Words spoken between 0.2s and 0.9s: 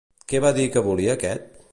Què va dir que